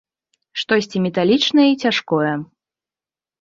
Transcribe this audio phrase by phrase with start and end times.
[0.61, 2.33] Штосьці металічнае і цяжкое!